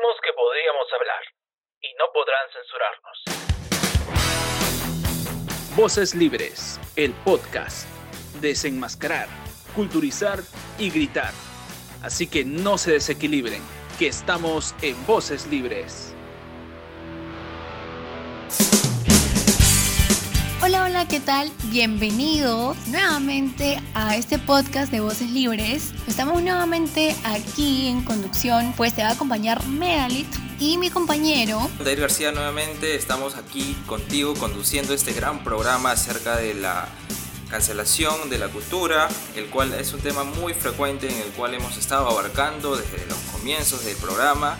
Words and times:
Que 0.00 0.32
podíamos 0.32 0.86
hablar 0.92 1.22
y 1.80 1.94
no 1.94 2.06
podrán 2.12 2.48
censurarnos. 2.52 3.22
Voces 5.76 6.14
Libres, 6.14 6.80
el 6.96 7.12
podcast. 7.24 7.86
Desenmascarar, 8.40 9.28
culturizar 9.74 10.40
y 10.78 10.90
gritar. 10.90 11.32
Así 12.02 12.28
que 12.28 12.44
no 12.44 12.78
se 12.78 12.92
desequilibren, 12.92 13.62
que 13.98 14.06
estamos 14.08 14.74
en 14.82 15.06
Voces 15.06 15.46
Libres. 15.46 16.09
Hola, 21.00 21.08
¿qué 21.08 21.20
tal? 21.20 21.50
Bienvenidos 21.70 22.76
nuevamente 22.88 23.82
a 23.94 24.16
este 24.16 24.38
podcast 24.38 24.92
de 24.92 25.00
Voces 25.00 25.30
Libres. 25.30 25.94
Estamos 26.06 26.42
nuevamente 26.42 27.16
aquí 27.24 27.86
en 27.86 28.02
conducción, 28.02 28.74
pues 28.76 28.94
te 28.94 29.02
va 29.02 29.08
a 29.08 29.12
acompañar 29.12 29.64
Medalit 29.66 30.26
y 30.58 30.76
mi 30.76 30.90
compañero. 30.90 31.70
David 31.82 32.00
García 32.00 32.32
nuevamente, 32.32 32.96
estamos 32.96 33.36
aquí 33.36 33.74
contigo 33.86 34.34
conduciendo 34.34 34.92
este 34.92 35.14
gran 35.14 35.42
programa 35.42 35.92
acerca 35.92 36.36
de 36.36 36.52
la 36.52 36.86
cancelación 37.48 38.28
de 38.28 38.36
la 38.36 38.48
cultura, 38.48 39.08
el 39.36 39.46
cual 39.46 39.72
es 39.72 39.94
un 39.94 40.00
tema 40.00 40.24
muy 40.24 40.52
frecuente 40.52 41.08
en 41.08 41.16
el 41.16 41.30
cual 41.30 41.54
hemos 41.54 41.78
estado 41.78 42.10
abarcando 42.10 42.76
desde 42.76 43.06
los 43.06 43.16
comienzos 43.32 43.86
del 43.86 43.96
programa. 43.96 44.58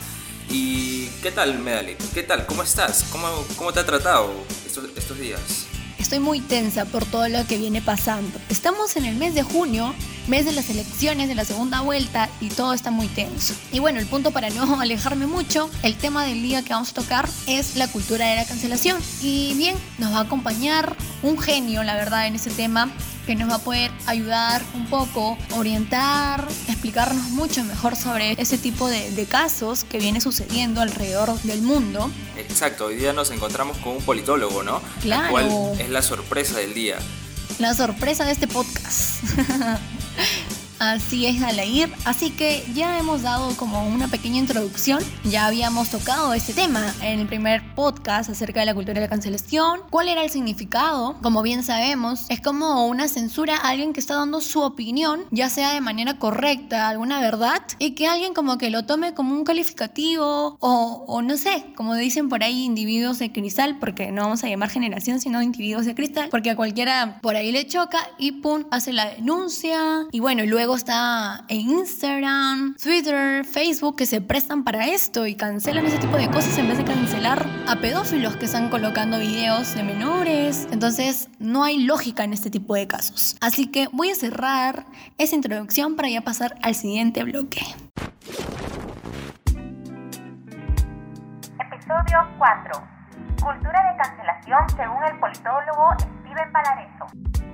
¿Y 0.49 1.09
qué 1.23 1.33
tal, 1.33 1.59
Medalit? 1.59 1.99
¿Qué 2.15 2.23
tal? 2.23 2.47
¿Cómo 2.47 2.63
estás? 2.63 3.05
¿Cómo, 3.13 3.29
cómo 3.57 3.75
te 3.75 3.81
ha 3.81 3.85
tratado 3.85 4.33
estos, 4.65 4.87
estos 4.97 5.19
días? 5.19 5.67
Estoy 6.01 6.19
muy 6.19 6.41
tensa 6.41 6.87
por 6.87 7.05
todo 7.05 7.29
lo 7.29 7.47
que 7.47 7.59
viene 7.59 7.83
pasando. 7.83 8.41
Estamos 8.49 8.97
en 8.97 9.05
el 9.05 9.17
mes 9.17 9.35
de 9.35 9.43
junio, 9.43 9.95
mes 10.29 10.47
de 10.47 10.53
las 10.53 10.71
elecciones 10.71 11.29
de 11.29 11.35
la 11.35 11.45
segunda 11.45 11.83
vuelta 11.83 12.31
y 12.41 12.49
todo 12.49 12.73
está 12.73 12.91
muy 12.91 13.07
tenso. 13.07 13.55
Y 13.71 13.81
bueno, 13.81 14.01
el 14.01 14.07
punto 14.07 14.31
para 14.31 14.49
no 14.49 14.81
alejarme 14.81 15.27
mucho, 15.27 15.71
el 15.83 15.97
tema 15.97 16.25
del 16.25 16.43
día 16.43 16.63
que 16.63 16.73
vamos 16.73 16.91
a 16.91 16.95
tocar 16.95 17.29
es 17.47 17.77
la 17.77 17.87
cultura 17.87 18.27
de 18.27 18.37
la 18.37 18.47
cancelación. 18.47 18.99
Y 19.21 19.53
bien, 19.55 19.77
nos 19.99 20.13
va 20.15 20.19
a 20.21 20.23
acompañar 20.23 20.97
un 21.23 21.39
genio, 21.39 21.85
la 21.85 21.95
verdad, 21.95 22.27
en 22.27 22.35
ese 22.35 22.51
tema 22.51 22.91
que 23.27 23.35
nos 23.35 23.51
va 23.51 23.57
a 23.57 23.59
poder 23.59 23.91
ayudar 24.07 24.63
un 24.75 24.87
poco, 24.87 25.37
orientar, 25.57 26.47
explicarnos 26.69 27.31
mucho 27.31 27.65
mejor 27.65 27.97
sobre 27.97 28.33
ese 28.41 28.59
tipo 28.59 28.89
de, 28.89 29.11
de, 29.13 29.27
casos 29.27 29.85
que 29.85 29.99
viene 29.99 30.21
sucediendo 30.21 30.81
alrededor 30.81 31.41
del 31.43 31.63
mundo. 31.63 32.11
Exacto, 32.37 32.87
hoy 32.87 32.97
día 32.97 33.13
nos 33.13 33.31
encontramos 33.31 33.77
con 33.79 33.97
un 33.97 34.03
politólogo, 34.03 34.63
¿no? 34.63 34.81
Claro. 35.01 35.23
La 35.25 35.31
cual 35.31 35.81
es 35.81 35.91
la 35.91 36.03
sorpresa 36.03 36.59
del 36.59 36.75
día. 36.75 36.97
La 37.59 37.75
sorpresa 37.75 38.25
de 38.25 38.33
este 38.33 38.49
podcast. 38.49 39.23
Así 40.81 41.27
es, 41.27 41.43
Alair. 41.43 41.93
Así 42.07 42.31
que 42.31 42.65
ya 42.75 42.99
hemos 42.99 43.21
dado 43.21 43.55
como 43.59 43.87
una 43.87 44.09
pequeña 44.09 44.39
introducción. 44.39 45.03
Ya 45.25 45.45
habíamos 45.45 45.91
tocado 45.91 46.33
este 46.33 46.55
tema 46.55 46.95
en 47.03 47.21
el 47.21 47.27
primer 47.27 47.63
podcast 47.75 48.31
acerca 48.31 48.61
de 48.61 48.67
la 48.67 48.73
cultura 48.73 48.95
de 48.95 49.03
la 49.03 49.11
cancelación. 49.11 49.81
¿Cuál 49.91 50.09
era 50.09 50.25
el 50.25 50.31
significado? 50.31 51.19
Como 51.21 51.43
bien 51.43 51.63
sabemos, 51.63 52.25
es 52.31 52.41
como 52.41 52.87
una 52.87 53.09
censura 53.09 53.57
a 53.57 53.69
alguien 53.69 53.93
que 53.93 54.01
está 54.01 54.15
dando 54.15 54.41
su 54.41 54.63
opinión, 54.63 55.27
ya 55.31 55.51
sea 55.51 55.75
de 55.75 55.83
manera 55.83 56.19
correcta, 56.19 56.89
alguna 56.89 57.21
verdad, 57.21 57.61
y 57.79 57.91
que 57.91 58.07
alguien 58.09 58.33
como 58.33 58.57
que 58.57 58.71
lo 58.71 58.87
tome 58.87 59.13
como 59.13 59.35
un 59.35 59.45
calificativo 59.45 60.57
o, 60.61 61.05
o 61.07 61.21
no 61.21 61.37
sé, 61.37 61.75
como 61.77 61.95
dicen 61.95 62.31
por 62.31 62.43
ahí, 62.43 62.65
individuos 62.65 63.19
de 63.19 63.33
cristal, 63.33 63.77
porque 63.79 64.11
no 64.13 64.23
vamos 64.23 64.45
a 64.45 64.49
llamar 64.49 64.71
generación, 64.71 65.21
sino 65.21 65.43
individuos 65.43 65.85
de 65.85 65.95
cristal, 65.95 66.31
porque 66.31 66.49
a 66.49 66.57
cualquiera 66.57 67.19
por 67.21 67.37
ahí 67.37 67.53
le 67.53 67.67
choca 67.67 67.99
y 68.17 68.33
pum, 68.33 68.65
hace 68.71 68.95
la 68.95 69.11
denuncia. 69.11 70.07
Y 70.11 70.21
bueno, 70.21 70.43
luego 70.47 70.70
está 70.75 71.45
en 71.49 71.61
Instagram, 71.61 72.77
Twitter, 72.77 73.45
Facebook 73.45 73.97
que 73.97 74.07
se 74.07 74.21
prestan 74.21 74.65
para 74.65 74.87
esto 74.87 75.27
y 75.27 75.35
cancelan 75.35 75.87
ese 75.87 75.99
tipo 75.99 76.17
de 76.17 76.29
cosas 76.31 76.57
en 76.59 76.69
vez 76.69 76.79
de 76.79 76.85
cancelar 76.85 77.47
a 77.69 77.77
pedófilos 77.77 78.37
que 78.37 78.45
están 78.45 78.69
colocando 78.69 79.19
videos 79.19 79.75
de 79.75 79.83
menores. 79.83 80.69
Entonces 80.71 81.29
no 81.39 81.65
hay 81.65 81.83
lógica 81.85 82.25
en 82.25 82.33
este 82.33 82.51
tipo 82.51 82.75
de 82.75 82.87
casos. 82.87 83.37
Así 83.41 83.67
que 83.67 83.89
voy 83.93 84.11
a 84.11 84.15
cerrar 84.15 84.87
esa 85.19 85.35
introducción 85.35 85.97
para 85.97 86.09
ya 86.09 86.21
pasar 86.21 86.57
al 86.63 86.75
siguiente 86.75 87.25
bloque. 87.25 87.61
Episodio 91.59 92.29
4. 92.39 92.83
Cultura 93.43 93.93
de 93.93 94.03
cancelación 94.03 94.61
según 94.77 95.05
el 95.05 95.19
politólogo 95.19 95.91
Steven 95.99 96.53
Palareso 96.53 97.50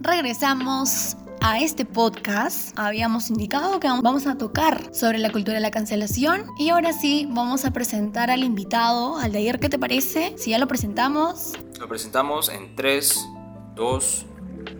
regresamos 0.00 1.16
a 1.40 1.60
este 1.60 1.84
podcast. 1.84 2.76
Habíamos 2.76 3.30
indicado 3.30 3.80
que 3.80 3.88
vamos 3.88 4.26
a 4.26 4.36
tocar 4.36 4.94
sobre 4.94 5.18
la 5.18 5.30
cultura 5.30 5.54
de 5.54 5.60
la 5.60 5.70
cancelación 5.70 6.46
y 6.58 6.70
ahora 6.70 6.92
sí 6.92 7.26
vamos 7.30 7.64
a 7.64 7.72
presentar 7.72 8.30
al 8.30 8.44
invitado, 8.44 9.18
al 9.18 9.32
de 9.32 9.38
ayer, 9.38 9.58
¿qué 9.58 9.68
te 9.68 9.78
parece? 9.78 10.34
Si 10.36 10.50
ya 10.50 10.58
lo 10.58 10.68
presentamos. 10.68 11.52
Lo 11.78 11.88
presentamos 11.88 12.48
en 12.48 12.74
3, 12.74 13.28
2, 13.74 14.26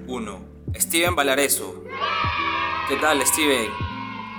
1. 0.07 0.39
Steven 0.77 1.17
Valareso. 1.17 1.83
¿Qué 2.89 2.97
tal, 2.97 3.25
Steven? 3.27 3.71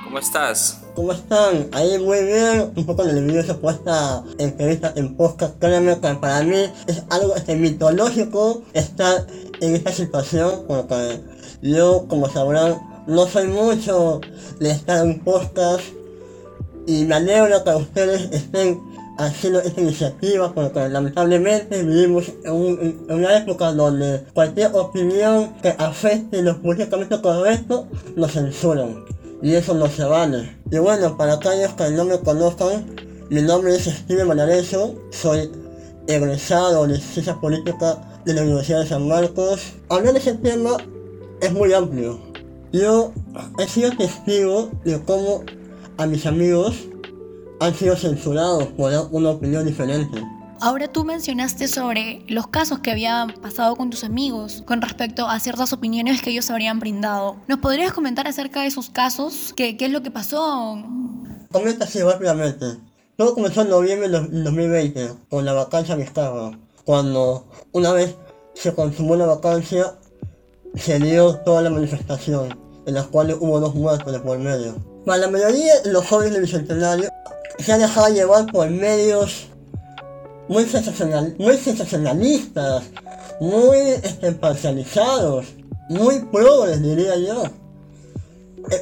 ¿Cómo 0.04 0.20
estás? 0.20 0.82
¿Cómo 0.96 1.12
están? 1.12 1.70
Ahí 1.72 1.98
muy 2.00 2.24
bien, 2.24 2.74
un 2.76 2.86
poco 2.86 3.04
nervioso 3.04 3.60
por 3.62 3.74
esta 3.74 4.24
entrevista 4.38 4.92
en 4.96 5.16
podcast. 5.16 5.60
Créanme 5.60 6.00
que 6.00 6.14
para 6.16 6.44
mí 6.44 6.66
es 6.88 7.04
algo 7.10 7.36
este, 7.36 7.56
mitológico 7.56 8.64
estar 8.74 9.28
en 9.62 9.76
esta 9.76 9.92
situación 9.92 10.64
porque 10.68 11.20
yo, 11.62 12.06
como 12.08 12.30
sabrán, 12.30 12.78
no 13.08 13.28
soy 13.28 13.48
mucho 13.48 14.22
de 14.60 14.72
estar 14.72 15.06
en 15.06 15.20
podcast 15.20 15.82
y 16.86 17.06
me 17.06 17.16
alegro 17.16 17.64
que 17.64 17.70
ustedes 17.72 18.32
estén 18.32 18.80
haciendo 19.18 19.60
esta 19.60 19.82
iniciativa 19.82 20.54
porque 20.54 20.88
lamentablemente 20.88 21.84
vivimos 21.84 22.32
en, 22.46 22.52
un, 22.52 23.06
en, 23.10 23.16
una 23.16 23.38
época 23.38 23.74
donde 23.74 24.24
cualquier 24.34 24.72
opinión 24.74 25.54
que 25.62 25.76
afecte 25.78 26.42
lo 26.42 26.62
políticamente 26.62 27.20
correcto 27.22 27.88
nos 28.16 28.32
censuran 28.32 29.04
y 29.42 29.54
eso 29.54 29.74
no 29.74 29.88
se 29.88 30.04
vale. 30.04 30.58
Y 30.72 30.78
bueno, 30.78 31.18
para 31.18 31.34
aquellos 31.34 31.74
que 31.74 31.90
no 31.92 32.06
me 32.06 32.20
conozcan, 32.20 32.86
mi 33.30 33.42
nombre 33.42 33.76
es 33.76 33.84
Steven 33.84 34.28
Malareso, 34.28 34.96
soy 35.12 35.52
egresado 36.08 36.88
de 36.88 37.00
Ciencias 37.00 37.38
Políticas 37.38 37.98
de 38.30 38.36
la 38.36 38.44
Universidad 38.44 38.82
de 38.82 38.88
San 38.88 39.08
Marcos. 39.08 39.74
Hablar 39.90 40.14
de 40.14 40.20
ese 40.20 40.36
tema 40.36 40.78
es 41.42 41.52
muy 41.52 41.74
amplio. 41.74 42.20
Yo 42.72 43.12
he 43.58 43.68
sido 43.68 43.90
testigo 43.98 44.70
de 44.86 45.02
cómo 45.04 45.44
a 45.98 46.06
mis 46.06 46.28
amigos 46.28 46.76
han 47.60 47.74
sido 47.74 47.96
censurados 47.96 48.68
por 48.68 48.94
una 49.12 49.32
opinión 49.32 49.66
diferente. 49.66 50.24
Ahora 50.62 50.88
tú 50.88 51.04
mencionaste 51.06 51.68
sobre 51.68 52.24
los 52.28 52.46
casos 52.46 52.80
que 52.80 52.92
habían 52.92 53.34
pasado 53.42 53.76
con 53.76 53.90
tus 53.90 54.04
amigos 54.04 54.62
con 54.68 54.80
respecto 54.84 55.28
a 55.28 55.40
ciertas 55.40 55.74
opiniones 55.74 56.22
que 56.22 56.30
ellos 56.30 56.52
habrían 56.52 56.80
brindado. 56.80 57.38
¿Nos 57.48 57.58
podrías 57.58 57.94
comentar 57.94 58.28
acerca 58.28 58.62
de 58.62 58.68
esos 58.68 58.92
casos? 58.92 59.54
¿Qué, 59.56 59.76
qué 59.76 59.86
es 59.86 59.92
lo 59.92 60.04
que 60.04 60.12
pasó? 60.12 60.78
Comenta 61.52 61.86
así 61.86 62.00
rápidamente. 62.00 62.78
Todo 63.18 63.34
comenzó 63.34 63.64
en 63.64 63.70
noviembre 63.70 64.08
del 64.08 64.44
2020 64.44 65.14
con 65.30 65.46
la 65.46 65.54
vacancia 65.54 65.96
de 65.96 66.04
cuando 66.90 67.46
una 67.72 67.94
vez 67.94 68.16
se 68.56 68.74
consumó 68.74 69.16
la 69.16 69.28
vacancia 69.28 69.94
se 70.74 70.98
dio 70.98 71.36
toda 71.42 71.62
la 71.62 71.70
manifestación, 71.70 72.60
en 72.88 72.96
las 72.96 73.06
cuales 73.06 73.38
hubo 73.40 73.60
dos 73.60 73.76
muertos 73.76 74.12
de 74.12 74.20
por 74.20 74.40
medio. 74.40 74.74
Para 75.06 75.20
la 75.20 75.28
mayoría 75.28 75.82
de 75.82 75.94
los 75.94 76.08
jóvenes 76.08 76.34
del 76.34 76.42
Bicentenario 76.42 77.12
se 77.60 77.74
han 77.74 77.82
dejado 77.82 78.12
llevar 78.12 78.48
por 78.48 78.68
medios 78.72 79.50
muy, 80.48 80.66
sensacional, 80.66 81.36
muy 81.38 81.58
sensacionalistas, 81.58 82.86
muy 83.40 83.78
este, 83.78 84.32
parcializados, 84.32 85.46
muy 85.90 86.22
progres 86.32 86.82
diría 86.82 87.16
yo. 87.18 87.44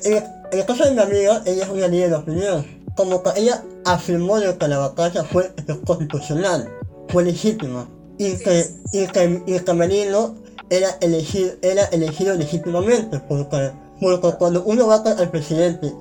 En, 0.05 0.13
en, 0.13 0.23
el 0.53 0.65
caso 0.65 0.85
de 0.85 0.91
mi 0.91 1.01
amiga, 1.01 1.41
ella 1.45 1.65
es 1.65 1.69
una 1.69 1.89
líder 1.89 2.11
de 2.11 2.15
opinión. 2.15 2.65
Como 2.95 3.21
que 3.21 3.31
ella 3.35 3.65
afirmó 3.83 4.37
que 4.39 4.67
la 4.69 4.77
vacancia 4.77 5.25
fue 5.25 5.51
constitucional, 5.85 6.71
fue 7.09 7.25
legítima. 7.25 7.89
Y 8.17 8.37
que, 8.37 8.65
y 8.91 9.07
que, 9.07 9.43
y 9.45 9.59
que 9.59 9.73
Merino 9.73 10.35
era 10.69 10.97
elegido, 11.01 11.53
era 11.61 11.85
elegido 11.85 12.33
legítimamente, 12.35 13.19
porque, 13.19 13.71
porque 14.01 14.37
cuando 14.37 14.63
uno 14.63 14.87
va 14.87 14.95
al 14.95 15.29
presidente 15.29 15.93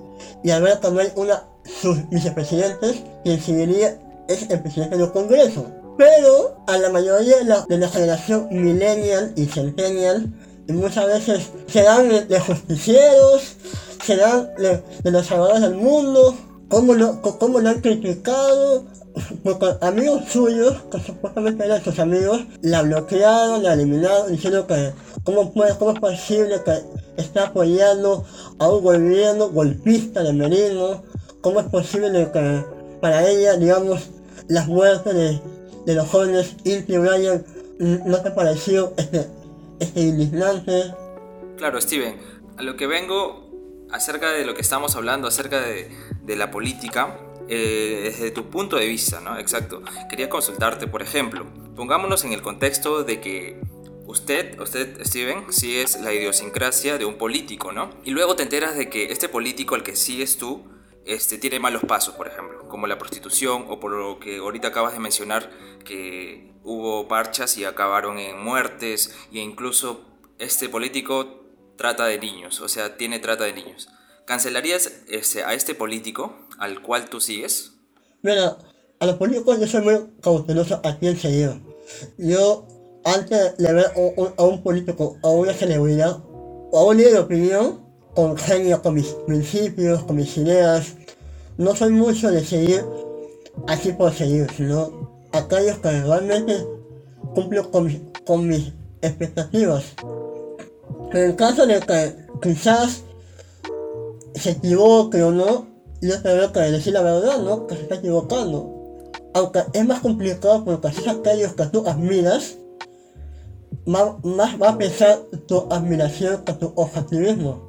y 0.42 0.48
ver 0.48 0.80
también 0.80 1.12
una 1.16 1.44
sus 1.80 2.08
vicepresidentes, 2.08 3.02
quien 3.24 3.40
seguiría 3.40 3.98
es 4.28 4.48
el 4.48 4.60
presidente 4.60 4.96
del 4.96 5.10
Congreso. 5.10 5.66
Pero 5.96 6.56
a 6.66 6.76
la 6.78 6.90
mayoría 6.90 7.38
de 7.38 7.44
la, 7.44 7.64
de 7.66 7.78
la 7.78 7.88
generación 7.88 8.48
millennial 8.50 9.32
y 9.36 9.46
centennial, 9.46 10.32
muchas 10.68 11.06
veces 11.06 11.50
se 11.66 11.82
dan 11.82 12.08
de, 12.08 12.26
de 12.26 12.40
justicieros, 12.40 13.56
se 14.04 14.16
dan 14.16 14.50
de, 14.58 14.82
de, 15.02 15.10
los 15.10 15.26
salvadores 15.26 15.62
del 15.62 15.74
mundo, 15.74 16.36
cómo 16.68 16.94
lo, 16.94 17.22
cómo 17.22 17.60
lo 17.60 17.70
han 17.70 17.80
criticado, 17.80 18.84
porque 19.42 19.66
amigos 19.80 20.24
suyos, 20.28 20.76
que 20.90 21.00
supuestamente 21.00 21.64
eran 21.64 21.82
sus 21.82 21.98
amigos, 21.98 22.42
la 22.62 22.82
bloquearon, 22.82 23.62
la 23.62 23.72
eliminaron, 23.72 24.30
diciendo 24.30 24.66
que 24.66 24.92
cómo, 25.24 25.52
puede, 25.52 25.76
cómo 25.78 25.92
es 25.92 26.00
posible 26.00 26.56
que 26.64 26.82
está 27.16 27.46
apoyando 27.46 28.24
a 28.58 28.68
un 28.68 28.82
gobierno 28.82 29.48
golpista 29.48 30.22
de 30.22 30.32
Merino, 30.32 31.02
cómo 31.40 31.60
es 31.60 31.66
posible 31.66 32.30
que 32.32 32.64
para 33.00 33.26
ella, 33.26 33.56
digamos, 33.56 34.10
las 34.48 34.68
muertes 34.68 35.14
de, 35.14 35.94
los 35.94 36.08
jóvenes 36.08 36.56
Inti 36.64 36.98
Brian 36.98 37.44
no 37.78 38.20
te 38.20 38.30
pareció 38.32 38.92
este, 38.96 39.26
este 39.78 40.00
indignante. 40.00 40.94
Claro, 41.56 41.80
Steven, 41.80 42.16
a 42.58 42.62
lo 42.62 42.76
que 42.76 42.86
vengo 42.86 43.46
acerca 43.92 44.32
de 44.32 44.44
lo 44.44 44.54
que 44.54 44.62
estamos 44.62 44.96
hablando, 44.96 45.28
acerca 45.28 45.60
de, 45.60 45.90
de 46.24 46.36
la 46.36 46.50
política, 46.50 47.16
eh, 47.48 48.00
desde 48.04 48.30
tu 48.30 48.50
punto 48.50 48.76
de 48.76 48.86
vista, 48.86 49.20
¿no? 49.20 49.38
Exacto. 49.38 49.82
Quería 50.10 50.28
consultarte, 50.28 50.86
por 50.86 51.02
ejemplo, 51.02 51.46
pongámonos 51.74 52.24
en 52.24 52.32
el 52.32 52.42
contexto 52.42 53.04
de 53.04 53.20
que 53.20 53.60
usted, 54.06 54.58
usted, 54.60 55.04
Steven, 55.04 55.52
sí 55.52 55.78
es 55.78 56.00
la 56.00 56.12
idiosincrasia 56.12 56.98
de 56.98 57.04
un 57.04 57.18
político, 57.18 57.72
¿no? 57.72 57.90
Y 58.04 58.10
luego 58.10 58.36
te 58.36 58.42
enteras 58.42 58.76
de 58.76 58.88
que 58.88 59.04
este 59.12 59.28
político 59.28 59.74
al 59.74 59.82
que 59.82 59.96
sigues 59.96 60.38
tú, 60.38 60.64
este, 61.04 61.38
tiene 61.38 61.60
malos 61.60 61.82
pasos, 61.82 62.14
por 62.14 62.26
ejemplo, 62.26 62.68
como 62.68 62.86
la 62.86 62.98
prostitución 62.98 63.66
o 63.68 63.78
por 63.78 63.92
lo 63.92 64.18
que 64.18 64.38
ahorita 64.38 64.68
acabas 64.68 64.92
de 64.92 64.98
mencionar, 64.98 65.50
que 65.84 66.52
hubo 66.64 67.06
parchas 67.06 67.56
y 67.58 67.64
acabaron 67.64 68.18
en 68.18 68.42
muertes 68.42 69.14
e 69.32 69.38
incluso 69.38 70.04
este 70.38 70.68
político 70.68 71.44
trata 71.76 72.06
de 72.06 72.18
niños, 72.18 72.60
o 72.60 72.68
sea, 72.68 72.96
tiene 72.96 73.20
trata 73.20 73.44
de 73.44 73.52
niños. 73.52 73.88
¿Cancelarías 74.26 74.90
este, 75.08 75.44
a 75.44 75.54
este 75.54 75.76
político 75.76 76.34
al 76.58 76.82
cual 76.82 77.08
tú 77.08 77.20
sigues? 77.20 77.74
Mira, 78.22 78.58
a 78.98 79.06
los 79.06 79.14
políticos 79.18 79.60
yo 79.60 79.68
soy 79.68 79.82
muy 79.82 80.00
cauteloso 80.20 80.80
a 80.82 80.96
quién. 80.98 81.16
Yo, 82.18 82.66
antes 83.04 83.56
de 83.56 83.72
ver 83.72 83.86
a 84.36 84.42
un 84.42 84.62
político, 84.64 85.16
a 85.22 85.28
una 85.28 85.52
celebridad, 85.52 86.18
o 86.26 86.72
a 86.76 86.84
un 86.86 86.96
líder 86.96 87.12
de 87.12 87.18
opinión, 87.20 87.86
con 88.16 88.36
genio, 88.36 88.82
con 88.82 88.94
mis 88.94 89.06
principios, 89.28 90.02
con 90.02 90.16
mis 90.16 90.36
ideas, 90.36 90.94
no 91.56 91.76
soy 91.76 91.92
mucho 91.92 92.28
de 92.32 92.44
seguir 92.44 92.84
así 93.68 93.92
por 93.92 94.12
seguir, 94.12 94.48
sino 94.56 95.28
aquellos 95.30 95.78
que 95.78 96.02
realmente 96.02 96.66
cumplen 97.32 97.62
con, 97.70 98.12
con 98.24 98.48
mis 98.48 98.72
expectativas. 99.02 99.84
En 101.12 101.30
el 101.30 101.36
caso 101.36 101.64
de 101.64 101.78
que 101.78 102.16
quizás 102.42 103.04
se 104.36 104.50
equivoque 104.50 105.22
o 105.22 105.32
no, 105.32 105.66
yo 106.00 106.22
tengo 106.22 106.52
que 106.52 106.60
decir 106.60 106.92
la 106.92 107.02
verdad, 107.02 107.38
¿no? 107.40 107.66
Que 107.66 107.74
se 107.74 107.82
está 107.82 107.96
equivocando. 107.96 108.72
Aunque 109.34 109.62
es 109.72 109.86
más 109.86 110.00
complicado 110.00 110.64
porque 110.64 110.92
si 110.92 111.08
aquellos 111.08 111.54
que 111.54 111.66
tú 111.66 111.84
admiras, 111.86 112.56
más, 113.84 114.24
más 114.24 114.60
va 114.60 114.70
a 114.70 114.78
pesar 114.78 115.18
tu 115.46 115.66
admiración 115.70 116.44
que 116.44 116.52
tu 116.54 116.72
objetivismo. 116.76 117.62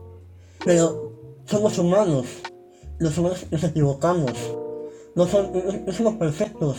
Pero 0.66 1.14
somos 1.46 1.78
humanos, 1.78 2.26
los 3.00 3.18
humanos 3.18 3.46
nos 3.52 3.64
equivocamos, 3.64 4.34
no, 5.16 5.28
son, 5.28 5.52
no 5.86 5.94
somos 5.94 6.16
perfectos. 6.16 6.78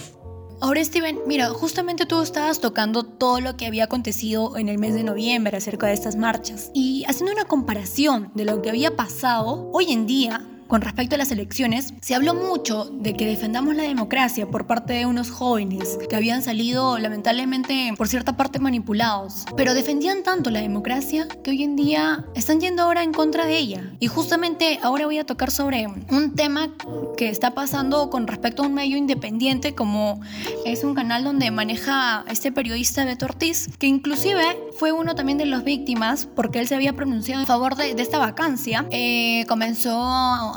Ahora 0.61 0.85
Steven, 0.85 1.21
mira, 1.25 1.51
justamente 1.51 2.05
tú 2.05 2.21
estabas 2.21 2.61
tocando 2.61 3.05
todo 3.05 3.41
lo 3.41 3.57
que 3.57 3.67
había 3.67 3.85
acontecido 3.85 4.57
en 4.57 4.69
el 4.69 4.79
mes 4.79 4.93
de 4.95 5.05
noviembre 5.05 5.57
acerca 5.57 5.87
de 5.87 5.93
estas 5.93 6.17
marchas. 6.17 6.73
Y 6.75 7.05
haciendo 7.07 7.33
una 7.33 7.45
comparación 7.45 8.33
de 8.35 8.45
lo 8.45 8.61
que 8.61 8.71
había 8.71 8.97
pasado 8.97 9.71
hoy 9.73 9.93
en 9.93 10.07
día 10.07 10.45
con 10.69 10.83
respecto 10.83 11.15
a 11.15 11.19
las 11.19 11.31
elecciones, 11.33 11.95
se 12.01 12.15
habló 12.15 12.35
mucho 12.35 12.85
de 12.93 13.15
que 13.15 13.27
defendamos 13.27 13.75
la 13.75 13.85
democracia 13.85 14.47
por 14.47 14.67
parte 14.67 14.93
de 14.93 15.07
unos 15.07 15.31
jóvenes 15.31 15.99
que 16.09 16.15
habían 16.15 16.43
salido 16.43 16.99
lamentablemente 16.99 17.93
por 17.97 18.07
cierta 18.07 18.37
parte 18.37 18.59
manipulados, 18.59 19.47
pero 19.57 19.75
defendían 19.75 20.23
tanto 20.23 20.51
la 20.51 20.61
democracia 20.61 21.27
que 21.43 21.51
hoy 21.51 21.63
en 21.63 21.75
día 21.75 22.27
están 22.35 22.61
yendo 22.61 22.83
ahora 22.83 23.03
en 23.03 23.13
contra 23.13 23.47
de 23.47 23.57
ella. 23.57 23.93
Y 23.99 24.09
justamente 24.09 24.79
ahora 24.83 25.07
voy 25.07 25.19
a 25.19 25.25
tocar 25.25 25.51
sobre 25.51 25.87
un 25.87 26.35
tema 26.35 26.75
que 27.17 27.31
está 27.31 27.55
pasando 27.55 28.11
con 28.11 28.27
respecto 28.27 28.63
a 28.63 28.67
un 28.67 28.75
medio 28.75 28.97
independiente 28.97 29.75
como 29.75 30.21
es 30.67 30.85
un 30.85 30.95
canal 30.95 31.25
donde 31.25 31.51
maneja 31.51 32.25
este 32.29 32.53
periodista 32.53 33.05
Beto 33.05 33.25
Ortiz, 33.25 33.71
que 33.79 33.87
inclusive 33.87 34.43
fue 34.79 34.93
uno 34.93 35.15
también 35.15 35.39
de 35.39 35.47
las 35.47 35.65
víctimas 35.65 36.27
porque 36.27 36.61
él 36.61 36.69
se 36.69 36.75
había 36.75 36.93
pronunciado 36.93 37.41
en 37.41 37.47
favor 37.47 37.75
de, 37.75 37.91
esta 37.99 38.19
vacancia. 38.19 38.87
Eh, 38.91 39.45
comenzó 39.49 39.99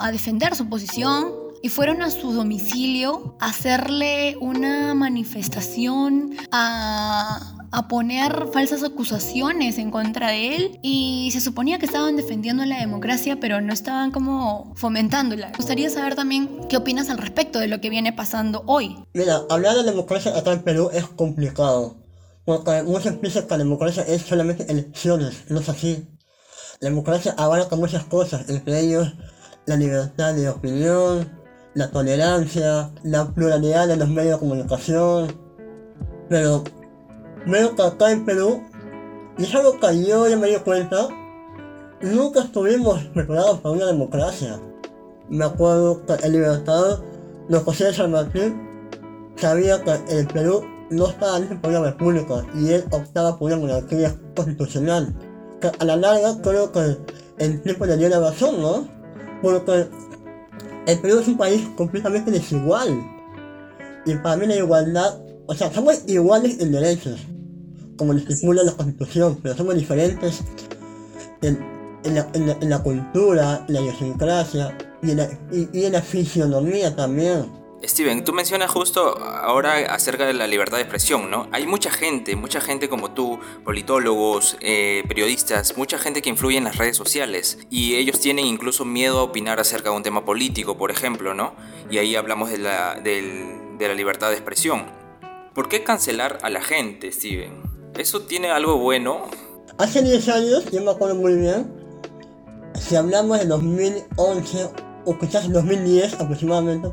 a 0.02 0.12
defender 0.12 0.56
su 0.56 0.68
posición 0.68 1.34
y 1.62 1.70
fueron 1.70 2.02
a 2.02 2.10
su 2.10 2.34
domicilio 2.34 3.36
a 3.40 3.50
hacerle 3.50 4.36
una 4.42 4.94
manifestación, 4.96 6.36
a, 6.52 7.68
a, 7.72 7.88
poner 7.88 8.48
falsas 8.52 8.84
acusaciones 8.84 9.78
en 9.78 9.92
contra 9.92 10.30
de 10.30 10.56
él 10.56 10.80
y 10.82 11.30
se 11.32 11.40
suponía 11.40 11.78
que 11.78 11.86
estaban 11.86 12.16
defendiendo 12.16 12.66
la 12.66 12.80
democracia 12.80 13.38
pero 13.40 13.62
no 13.62 13.74
estaban 13.74 14.12
como 14.12 14.74
fomentándola. 14.76 15.50
Me 15.50 15.58
gustaría 15.58 15.90
saber 15.90 16.16
también 16.16 16.50
qué 16.68 16.78
opinas 16.78 17.10
al 17.10 17.20
respecto 17.20 17.60
de 17.60 17.68
lo 17.68 17.80
que 17.80 17.90
viene 17.90 18.12
pasando 18.12 18.64
hoy. 18.66 18.98
Mira, 19.14 19.42
hablar 19.50 19.76
de 19.76 19.84
democracia 19.84 20.36
acá 20.36 20.54
en 20.54 20.64
Perú 20.64 20.90
es 20.92 21.06
complicado 21.06 21.98
porque 22.44 22.82
muchos 22.84 23.14
piensan 23.18 23.44
que 23.44 23.50
la 23.50 23.58
democracia 23.60 24.04
es 24.04 24.24
solamente 24.24 24.70
elecciones, 24.72 25.44
no 25.50 25.60
es 25.60 25.70
así. 25.70 26.08
La 26.80 26.90
democracia 26.90 27.36
abarca 27.38 27.76
muchas 27.76 28.04
cosas, 28.06 28.50
entre 28.50 28.80
ellos 28.80 29.14
la 29.66 29.76
libertad 29.76 30.34
de 30.34 30.50
opinión, 30.50 31.30
la 31.74 31.90
tolerancia, 31.92 32.92
la 33.04 33.26
pluralidad 33.34 33.88
de 33.88 33.98
los 33.98 34.10
medios 34.10 34.34
de 34.34 34.40
comunicación. 34.40 35.28
Pero 36.30 36.64
veo 37.46 37.76
que 37.76 37.82
acá 37.82 38.12
en 38.12 38.26
Perú, 38.26 38.64
y 39.38 39.44
es 39.44 39.56
algo 39.56 39.80
que 39.80 40.04
yo 40.06 40.28
ya 40.28 40.38
me 40.38 40.48
di 40.48 40.56
cuenta, 40.58 41.08
nunca 42.02 42.42
estuvimos 42.42 43.04
preparados 43.14 43.60
para 43.60 43.76
una 43.76 43.86
democracia. 43.88 44.60
Me 45.30 45.46
acuerdo 45.46 46.06
que 46.06 46.14
el 46.26 46.34
Libertador, 46.34 47.04
los 47.48 47.64
José 47.64 47.86
de 47.86 47.94
San 47.94 48.12
Martín, 48.12 48.70
sabía 49.38 49.82
que 49.84 49.94
el 50.10 50.28
Perú 50.28 50.64
no 50.90 51.08
estaba 51.08 51.40
listo 51.40 51.60
para 51.62 51.80
una 51.80 51.92
república 51.92 52.46
y 52.54 52.74
él 52.74 52.86
optaba 52.92 53.38
por 53.38 53.52
una 53.52 53.62
monarquía 53.62 54.14
constitucional. 54.36 55.14
Que 55.62 55.72
a 55.80 55.86
la 55.86 55.96
larga 55.96 56.42
creo 56.42 56.72
que 56.72 56.98
el 57.38 57.62
tiempo 57.62 57.86
le 57.86 57.98
dio 57.98 58.10
la 58.10 58.20
razón, 58.20 58.62
¿no? 58.62 59.01
Porque 59.42 59.88
el 60.88 61.00
Perú 61.00 61.20
es 61.20 61.28
un 61.28 61.38
país 61.38 61.68
completamente 61.76 62.32
desigual. 62.32 62.90
Y 64.06 64.16
para 64.16 64.38
mí 64.38 64.48
la 64.48 64.56
igualdad, 64.56 65.20
o 65.46 65.54
sea, 65.54 65.72
somos 65.72 66.04
iguales 66.08 66.60
en 66.60 66.72
derechos, 66.72 67.20
como 67.98 68.14
lo 68.14 68.20
estipula 68.20 68.64
la 68.64 68.74
Constitución, 68.74 69.38
pero 69.42 69.56
somos 69.56 69.76
diferentes 69.76 70.42
en, 71.42 71.60
en, 72.04 72.16
la, 72.16 72.28
en, 72.34 72.48
la, 72.48 72.58
en 72.62 72.70
la, 72.70 72.80
cultura, 72.82 73.64
en 73.68 73.74
la 73.74 73.82
idiosincrasia 73.82 74.78
y 75.04 75.12
en 75.12 75.18
la, 75.18 75.30
y, 75.52 75.70
y 75.72 75.86
en 75.86 75.94
la 75.94 76.02
fisionomía 76.02 76.96
también. 76.96 77.61
Steven, 77.84 78.24
tú 78.24 78.32
mencionas 78.32 78.70
justo 78.70 79.18
ahora 79.18 79.94
acerca 79.94 80.28
de 80.28 80.34
la 80.34 80.46
libertad 80.46 80.78
de 80.78 80.84
expresión, 80.84 81.32
¿no? 81.32 81.48
Hay 81.52 81.66
mucha 81.66 81.90
gente, 81.90 82.36
mucha 82.36 82.62
gente 82.62 82.90
como 82.90 83.12
tú, 83.12 83.40
politólogos, 83.64 84.58
eh, 84.62 85.04
periodistas, 85.08 85.76
mucha 85.78 85.98
gente 85.98 86.22
que 86.22 86.30
influye 86.30 86.58
en 86.58 86.64
las 86.64 86.78
redes 86.78 86.96
sociales 86.96 87.58
y 87.72 87.96
ellos 87.96 88.20
tienen 88.20 88.46
incluso 88.46 88.86
miedo 88.86 89.20
a 89.20 89.24
opinar 89.24 89.60
acerca 89.60 89.90
de 89.90 89.96
un 89.96 90.04
tema 90.04 90.26
político, 90.26 90.78
por 90.78 90.92
ejemplo, 90.92 91.34
¿no? 91.34 91.56
Y 91.90 91.98
ahí 91.98 92.16
hablamos 92.16 92.52
de 92.52 92.60
la, 92.60 92.96
de, 92.96 93.60
de 93.78 93.88
la 93.88 93.96
libertad 93.96 94.30
de 94.30 94.36
expresión. 94.36 94.86
¿Por 95.56 95.68
qué 95.68 95.84
cancelar 95.84 96.38
a 96.44 96.50
la 96.50 96.62
gente, 96.62 97.12
Steven? 97.12 97.64
¿Eso 97.98 98.22
tiene 98.22 98.52
algo 98.52 98.78
bueno? 98.78 99.26
Hace 99.78 100.04
10 100.04 100.30
años, 100.30 100.72
yo 100.72 100.82
me 100.82 100.92
acuerdo 100.92 101.16
muy 101.16 101.36
bien, 101.36 101.82
si 102.80 102.96
hablamos 102.96 103.40
de 103.40 103.46
2011 103.46 104.70
o 105.06 105.18
quizás 105.18 105.52
2010 105.52 106.14
aproximadamente, 106.20 106.90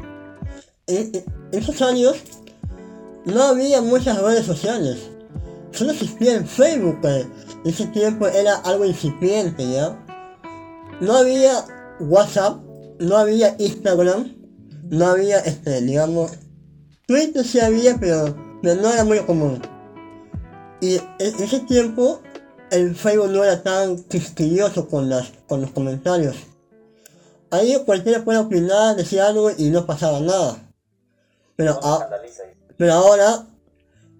en, 0.88 1.14
en, 1.14 1.24
esos 1.52 1.80
años 1.82 2.16
no 3.24 3.42
había 3.42 3.80
muchas 3.80 4.20
redes 4.20 4.46
sociales. 4.46 4.98
Solo 5.70 5.92
existía 5.92 6.34
en 6.34 6.46
Facebook, 6.46 6.98
en 7.04 7.30
ese 7.64 7.86
tiempo 7.86 8.26
era 8.26 8.56
algo 8.56 8.84
incipiente, 8.84 9.70
¿ya? 9.70 10.04
No 11.00 11.16
había 11.16 11.64
WhatsApp, 12.00 12.60
no 12.98 13.16
había 13.16 13.54
Instagram, 13.58 14.34
no 14.90 15.06
había, 15.06 15.38
este, 15.40 15.80
digamos, 15.82 16.32
Twitter 17.06 17.44
sí 17.44 17.60
había, 17.60 17.96
pero, 17.98 18.34
pero 18.62 18.80
no 18.80 18.92
era 18.92 19.04
muy 19.04 19.20
común. 19.20 19.62
Y 20.80 20.96
en 20.96 21.42
ese 21.42 21.60
tiempo 21.60 22.20
el 22.70 22.94
Facebook 22.94 23.30
no 23.30 23.44
era 23.44 23.62
tan 23.62 23.98
quisquilloso 24.04 24.88
con, 24.88 25.08
las, 25.08 25.32
con 25.46 25.60
los 25.60 25.70
comentarios. 25.70 26.36
Ahí 27.50 27.76
cualquiera 27.86 28.24
puede 28.24 28.38
opinar, 28.38 28.96
decir 28.96 29.20
algo 29.20 29.50
y 29.56 29.70
no 29.70 29.86
pasaba 29.86 30.20
nada. 30.20 30.67
Pero, 31.58 31.80
a, 31.82 32.08
pero 32.76 32.92
ahora 32.92 33.44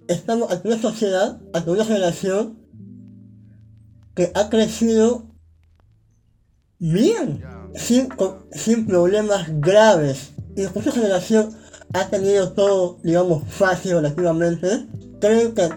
estamos 0.09 0.50
ante 0.50 0.66
una 0.66 0.83
sociedad, 0.83 1.40
ante 1.52 1.71
una 1.71 1.85
generación 1.85 2.59
que 4.16 4.33
ha 4.35 4.50
crecido 4.50 5.23
bien, 6.80 7.45
sin, 7.76 8.09
sin 8.50 8.88
problemas 8.88 9.47
graves. 9.61 10.33
Y 10.57 10.62
esta 10.62 10.90
generación 10.90 11.57
ha 11.92 12.09
tenido 12.09 12.54
todo, 12.54 12.99
digamos, 13.04 13.45
fácil 13.47 13.92
relativamente. 13.92 14.88
Creen 15.21 15.54
que 15.54 15.71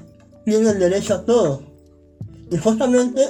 tienen 0.45 0.79
derecho 0.79 1.13
a 1.13 1.25
todo. 1.25 1.61
Y 2.49 2.57
justamente 2.57 3.23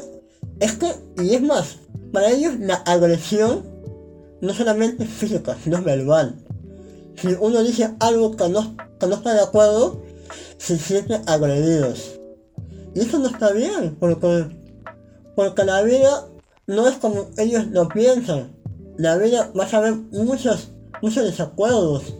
es 0.61 0.71
que, 0.77 0.89
y 1.21 1.35
es 1.35 1.41
más, 1.41 1.79
para 2.13 2.29
ellos 2.29 2.57
la 2.61 2.75
agresión 2.75 3.65
no 4.39 4.53
solamente 4.53 5.05
física, 5.05 5.57
sino 5.61 5.83
verbal. 5.83 6.38
Si 7.22 7.28
uno 7.40 7.62
dice 7.63 7.96
algo 8.00 8.36
que 8.36 8.50
no, 8.50 8.75
está 9.00 9.34
de 9.34 9.42
acuerdo, 9.42 10.01
se 10.58 10.80
sienten 10.80 11.22
agredidos. 11.28 12.20
Y 12.96 13.01
eso 13.01 13.20
no 13.20 13.28
está 13.28 13.51
bien, 13.51 13.96
porque, 14.00 14.48
porque 15.36 15.63
la 15.63 15.84
vida 15.84 16.25
no 16.66 16.88
es 16.88 16.96
como 16.96 17.28
ellos 17.38 17.68
lo 17.68 17.88
piensan. 17.90 18.51
La 18.98 19.18
vida 19.18 19.51
va 19.58 19.66
a 19.66 19.78
haber 19.78 19.94
muchos, 20.12 20.70
muchos 21.04 21.24
desacuerdos, 21.24 22.16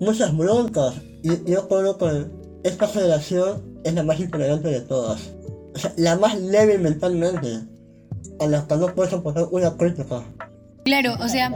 muchas 0.00 0.36
broncas. 0.36 0.96
Y 1.22 1.50
yo 1.50 1.66
creo 1.66 1.96
que 1.96 2.26
esta 2.62 2.86
generación 2.88 3.80
es 3.84 3.94
la 3.94 4.02
más 4.02 4.20
intolerante 4.20 4.68
de 4.68 4.80
todas. 4.82 5.30
O 5.74 5.78
sea, 5.78 5.94
la 5.96 6.16
más 6.16 6.40
débil 6.40 6.80
mentalmente. 6.80 7.60
A 8.38 8.46
la 8.46 8.66
que 8.66 8.76
no 8.76 8.94
puede 8.94 9.10
soportar 9.10 9.48
una 9.50 9.76
crítica. 9.76 10.22
Claro, 10.84 11.16
o 11.20 11.28
sea, 11.28 11.52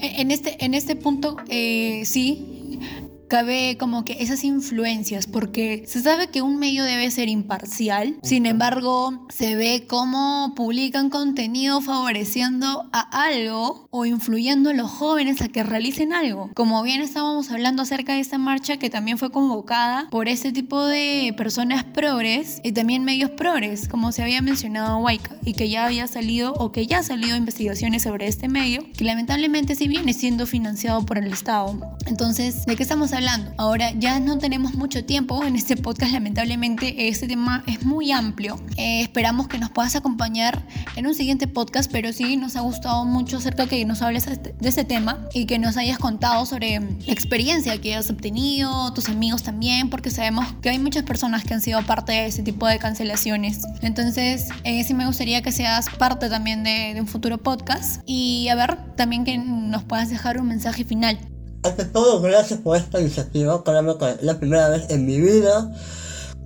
e-, 0.00 0.20
en 0.20 0.30
este, 0.30 0.64
en 0.64 0.74
este 0.74 0.96
punto 0.96 1.36
eh, 1.48 2.02
sí 2.04 2.80
cabe 3.28 3.76
como 3.78 4.04
que 4.04 4.16
esas 4.20 4.44
influencias, 4.44 5.26
porque 5.26 5.84
se 5.86 6.00
sabe 6.00 6.28
que 6.28 6.42
un 6.42 6.58
medio 6.58 6.84
debe 6.84 7.10
ser 7.10 7.28
imparcial, 7.28 8.16
sin 8.22 8.46
embargo, 8.46 9.26
se 9.28 9.56
ve 9.56 9.86
cómo 9.88 10.54
publican 10.54 11.10
contenido 11.10 11.80
favoreciendo 11.80 12.88
a 12.92 13.00
algo 13.24 13.88
o 13.90 14.06
influyendo 14.06 14.70
a 14.70 14.74
los 14.74 14.90
jóvenes 14.90 15.42
a 15.42 15.48
que 15.48 15.62
realicen 15.62 16.12
algo. 16.12 16.50
Como 16.54 16.82
bien 16.82 17.00
estábamos 17.00 17.50
hablando 17.50 17.82
acerca 17.82 18.14
de 18.14 18.20
esta 18.20 18.38
marcha 18.38 18.78
que 18.78 18.90
también 18.90 19.18
fue 19.18 19.30
convocada 19.30 20.08
por 20.10 20.28
ese 20.28 20.52
tipo 20.52 20.84
de 20.84 21.34
personas 21.36 21.84
progres 21.84 22.60
y 22.62 22.72
también 22.72 23.04
medios 23.04 23.30
progres, 23.30 23.88
como 23.88 24.12
se 24.12 24.22
había 24.22 24.42
mencionado 24.42 24.98
Waika, 24.98 25.36
y 25.44 25.54
que 25.54 25.68
ya 25.68 25.86
había 25.86 26.06
salido 26.06 26.54
o 26.54 26.72
que 26.72 26.86
ya 26.86 26.98
ha 26.98 27.02
salido 27.02 27.36
investigaciones 27.36 28.04
sobre 28.04 28.28
este 28.28 28.48
medio, 28.48 28.84
que 28.96 29.04
lamentablemente 29.04 29.74
sí 29.74 29.88
viene 29.88 30.12
siendo 30.12 30.46
financiado 30.46 31.04
por 31.04 31.18
el 31.18 31.32
Estado. 31.32 31.96
Entonces, 32.06 32.64
¿de 32.66 32.76
qué 32.76 32.82
estamos 32.82 33.12
hablando? 33.12 33.15
Ahora 33.56 33.92
ya 33.92 34.20
no 34.20 34.36
tenemos 34.36 34.74
mucho 34.74 35.02
tiempo 35.06 35.42
en 35.42 35.56
este 35.56 35.74
podcast, 35.78 36.12
lamentablemente 36.12 37.08
este 37.08 37.26
tema 37.26 37.64
es 37.66 37.82
muy 37.82 38.12
amplio. 38.12 38.60
Eh, 38.76 39.00
esperamos 39.00 39.48
que 39.48 39.56
nos 39.56 39.70
puedas 39.70 39.96
acompañar 39.96 40.62
en 40.96 41.06
un 41.06 41.14
siguiente 41.14 41.48
podcast, 41.48 41.90
pero 41.90 42.12
sí 42.12 42.36
nos 42.36 42.56
ha 42.56 42.60
gustado 42.60 43.06
mucho 43.06 43.38
acerca 43.38 43.66
que 43.66 43.82
nos 43.86 44.02
hables 44.02 44.26
de 44.26 44.68
este 44.68 44.84
tema 44.84 45.26
y 45.32 45.46
que 45.46 45.58
nos 45.58 45.78
hayas 45.78 45.98
contado 45.98 46.44
sobre 46.44 46.78
la 46.78 47.12
experiencia 47.12 47.80
que 47.80 47.94
has 47.94 48.10
obtenido, 48.10 48.92
tus 48.92 49.08
amigos 49.08 49.42
también, 49.42 49.88
porque 49.88 50.10
sabemos 50.10 50.52
que 50.60 50.68
hay 50.68 50.78
muchas 50.78 51.04
personas 51.04 51.42
que 51.42 51.54
han 51.54 51.62
sido 51.62 51.80
parte 51.86 52.12
de 52.12 52.26
ese 52.26 52.42
tipo 52.42 52.66
de 52.66 52.78
cancelaciones. 52.78 53.62
Entonces, 53.80 54.48
eh, 54.64 54.84
sí 54.84 54.92
me 54.92 55.06
gustaría 55.06 55.40
que 55.40 55.52
seas 55.52 55.88
parte 55.88 56.28
también 56.28 56.64
de 56.64 56.94
un 57.00 57.06
futuro 57.06 57.38
podcast 57.38 58.02
y 58.04 58.48
a 58.48 58.54
ver, 58.56 58.76
también 58.94 59.24
que 59.24 59.38
nos 59.38 59.84
puedas 59.84 60.10
dejar 60.10 60.38
un 60.38 60.48
mensaje 60.48 60.84
final. 60.84 61.18
Ante 61.66 61.84
todo, 61.84 62.20
gracias 62.20 62.60
por 62.60 62.76
esta 62.76 63.00
iniciativa. 63.00 63.64
Créanme 63.64 63.96
que 63.98 64.18
la 64.24 64.38
primera 64.38 64.68
vez 64.68 64.88
en 64.88 65.04
mi 65.04 65.20
vida 65.20 65.68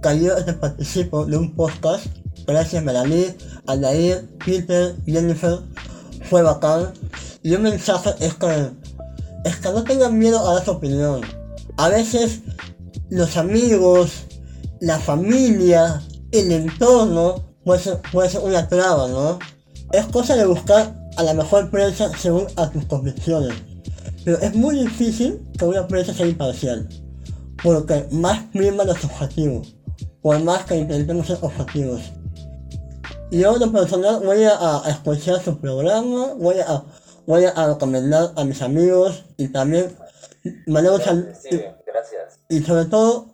que 0.03 0.19
yo 0.19 0.35
este 0.35 0.55
participo 0.55 1.27
de 1.27 1.37
un 1.37 1.55
podcast. 1.55 2.07
Gracias 2.47 2.83
Melanie, 2.83 3.37
Anair, 3.67 4.27
Peter, 4.43 4.97
Jennifer. 5.05 5.59
Fue 6.31 6.41
bacán. 6.41 6.95
Y 7.43 7.55
un 7.55 7.65
mensaje 7.65 8.15
es 8.19 8.33
que, 8.33 8.71
es 9.45 9.57
que 9.57 9.69
no 9.69 9.85
tengan 9.85 10.19
miedo 10.19 10.39
a 10.41 10.55
dar 10.55 10.65
su 10.65 10.71
opinión. 10.71 11.21
A 11.77 11.91
veces 11.91 12.41
los 13.11 13.37
amigos, 13.37 14.25
la 14.81 14.99
familia, 14.99 16.01
el 16.33 16.51
entorno 16.51 17.45
puede 17.63 17.81
ser, 17.81 18.01
puede 18.11 18.31
ser 18.31 18.41
una 18.41 18.67
traba, 18.71 19.07
¿no? 19.09 19.39
Es 19.93 20.07
cosa 20.07 20.35
de 20.35 20.47
buscar 20.47 20.95
a 21.19 21.23
la 21.23 21.35
mejor 21.35 21.71
prensa 21.71 22.11
según 22.17 22.47
a 22.57 22.71
tus 22.71 22.87
convicciones. 22.87 23.53
Pero 24.25 24.39
es 24.39 24.55
muy 24.55 24.77
difícil 24.77 25.41
que 25.59 25.65
una 25.65 25.87
prensa 25.87 26.13
sea 26.13 26.27
imparcial, 26.27 26.89
porque 27.63 28.07
más 28.11 28.45
prima 28.53 28.85
los 28.85 29.05
objetivos, 29.05 29.77
por 30.23 30.39
más 30.41 30.65
que 30.65 30.77
intentemos 30.77 31.27
ser 31.27 31.39
objetivos. 31.41 32.03
Y 33.31 33.39
yo 33.39 33.59
de 33.59 33.69
personal 33.69 34.21
voy 34.25 34.45
a, 34.45 34.83
a 34.85 34.91
escuchar 34.91 35.41
su 35.43 35.59
programa, 35.59 36.35
voy 36.35 36.57
a, 36.59 36.83
voy 37.27 37.45
a 37.45 37.67
recomendar 37.69 38.33
a 38.37 38.45
mis 38.45 38.61
amigos 38.61 39.25
y 39.37 39.49
también 39.49 39.97
y, 42.49 42.57
y 42.57 42.63
sobre 42.63 42.87
todo 42.87 43.27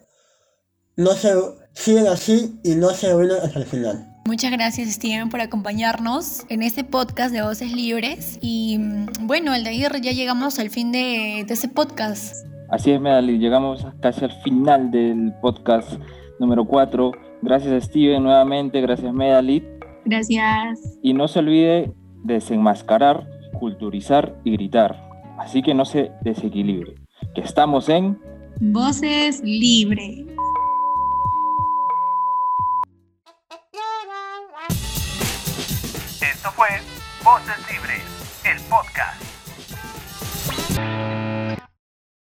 no 0.96 1.12
se 1.12 1.34
siguen 1.72 2.08
así 2.08 2.58
y 2.62 2.74
no 2.74 2.90
se 2.90 3.12
olviden 3.12 3.42
hasta 3.42 3.58
el 3.58 3.66
final. 3.66 4.15
Muchas 4.26 4.50
gracias 4.50 4.88
Steven 4.94 5.28
por 5.28 5.40
acompañarnos 5.40 6.44
en 6.48 6.62
este 6.62 6.82
podcast 6.82 7.32
de 7.32 7.42
Voces 7.42 7.72
Libres 7.72 8.40
y 8.42 8.76
mm, 8.76 9.26
bueno, 9.26 9.52
Aldair, 9.52 10.00
ya 10.02 10.10
llegamos 10.10 10.58
al 10.58 10.68
fin 10.70 10.90
de, 10.90 11.44
de 11.46 11.54
ese 11.54 11.68
podcast. 11.68 12.44
Así 12.68 12.90
es, 12.90 13.00
Medali, 13.00 13.38
llegamos 13.38 13.86
casi 14.02 14.24
al 14.24 14.32
final 14.42 14.90
del 14.90 15.32
podcast 15.40 15.92
número 16.40 16.64
4. 16.64 17.12
Gracias 17.42 17.84
Steven 17.84 18.20
nuevamente, 18.24 18.80
gracias 18.80 19.12
Medali. 19.14 19.62
Gracias. 20.04 20.98
Y 21.02 21.14
no 21.14 21.28
se 21.28 21.38
olvide 21.38 21.92
desenmascarar, 22.24 23.28
culturizar 23.60 24.34
y 24.42 24.50
gritar. 24.50 25.08
Así 25.38 25.62
que 25.62 25.72
no 25.72 25.84
se 25.84 26.10
desequilibre. 26.22 26.96
Que 27.34 27.42
estamos 27.42 27.88
en 27.88 28.18
Voces 28.58 29.40
libres. 29.44 30.24